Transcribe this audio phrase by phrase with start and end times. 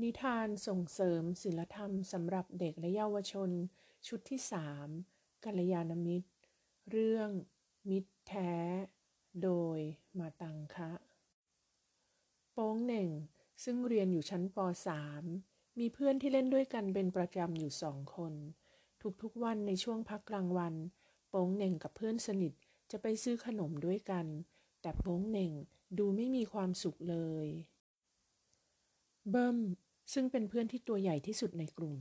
[0.00, 3.50] นิทานส่งเสริมศิลธรรมสำหรับเด็กและเยาวชน
[4.06, 4.88] ชุดที่สาม
[5.44, 6.28] กัลยาณมิตร
[6.90, 7.30] เรื่อง
[7.90, 8.52] มิตรแท้
[9.42, 9.78] โดย
[10.18, 10.92] มาตังคะ
[12.52, 13.08] โป้งเหน่ง
[13.64, 14.58] ซึ่งเรียนอยู่ชั้นป
[15.18, 18.34] .3 มีเพื่อนที่เล่นด้วยกันเป็นประจำอยู่สองคน
[19.22, 20.74] ทุกๆวันในช่วงพักกลางวัน
[21.30, 22.52] โป้งเหน่งกับเพื่อนสนิท
[22.90, 24.26] จะไปซื้อขนมด้วยกัน
[24.82, 25.52] แต่โป้งเหน่ง
[25.98, 27.48] ดูไม่มีความสุขเลย
[29.30, 29.58] เบิ้ม
[30.12, 31.96] ซึ่งเป็นเพื่อนที่ตัวใหญ่ที่สุดในกลุ่ม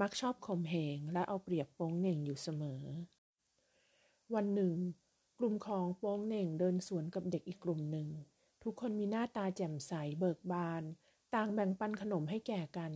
[0.00, 2.82] มักชอบข่มเหงและเอาเปรียบโป้งเหน่งอยู่เสมอ
[4.34, 4.76] วันหนึ่ง
[5.38, 8.08] กลุ่มของโป้งเหน่งเดินสวนกับเด็กอีกกลุ่มหนึ่ง
[8.62, 10.82] ทุกคนมีหน้าตาแจ่มใสเบิกบาน
[11.34, 12.92] ต่างแบ่งปันขนมให้แก่กัน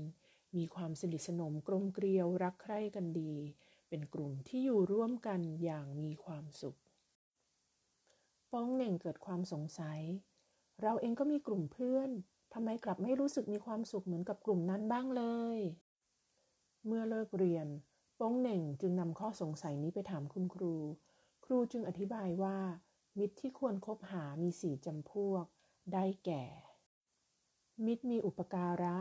[0.56, 3.32] มีความสนิทสนมกลมเกลียวรักใคร่กันดี
[3.88, 6.78] เป็นกลุ่มที่อยู่ร่วมกันอย่างมีความสุข
[8.48, 10.00] โป้งเหน่งเกิดความสงสัย
[10.82, 12.10] เราเองก็มีกลุ่มเพื่อน
[12.52, 15.22] ทำไมกลับไม่รู้สึกมีความสุขเหมือนกับกลุ่มนั้นบ้างเล
[15.58, 15.60] ย
[16.86, 17.66] เมื่อเลิกเรียน
[18.20, 20.74] ป้งเหน่งจึงนำข้อสงสัยนี้ไปถามคุณครู
[21.44, 22.58] ครูจึงอธิบายว่า
[23.18, 25.44] มิตรที่ควรคบหามีสี่จำพวก
[25.92, 26.44] ได้แก่
[27.86, 28.96] มิตรมีอุปการะ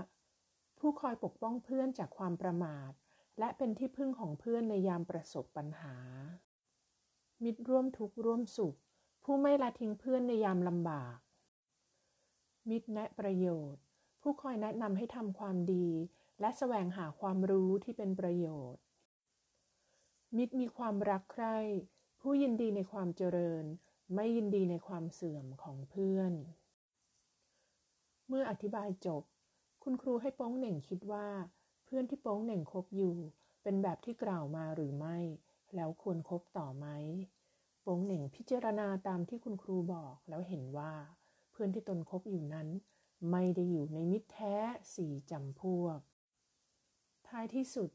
[0.80, 2.92] ผู้คอยปกป้องเพื่อนจากความประมาท
[3.40, 5.96] และเป็นที่พึ่งของเพื่อนในยามประสบปัญหา
[7.44, 8.76] มิตรร่วมทุกข์ร่วมสุข
[9.24, 11.18] ผู้ไม่ละทิ้งเพื่อนในยามลำบาก
[12.70, 13.82] มิตรแนะประโยชน์
[14.22, 15.90] ผู้คอยแนะนำให้ทำความดี
[16.40, 18.82] และแสวงหาความรู้ที่เป็นประโยชน์
[20.38, 21.58] มิตรมีความรักใคร่
[22.22, 23.66] ผู้ยินดีในความเจริญ
[24.16, 26.34] ไม่ยินดีในความเสื่อมของเพื่อน
[28.28, 29.24] เมื่ออธิบายจบ
[29.84, 31.28] คุณครูให้โป้งเหน่งคิดว่า
[31.86, 33.18] เพื่อนที่โป้งเหน่งคบอยู่
[33.64, 35.18] เป็นแบบที่กล่าวมาหรือไม่
[35.76, 36.88] แล้วควรคบต่อไหม
[37.82, 40.94] โป้งเหน่งพิจารณาตามที่คุณครูบอกแล้วเห็นว่า
[41.60, 42.68] พื่อนที่ตนคบอยู่นั้น
[43.32, 44.56] ไม่ได้อยู่ในมิตรแท้
[44.96, 46.00] สี่จำพวก
[47.28, 47.90] ท้ายที่สุด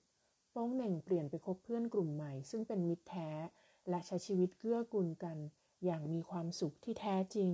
[0.50, 3.30] โป้งเหน่งเปลี่ยนไปคบเพื่อนกลุ่มใหม่ ซึ่งเป็นมิตรแท้
[3.88, 5.36] และใช้ชีวิตเกื้อกูลกัน
[5.84, 7.50] อย่างมีความสุขที่แท้จริง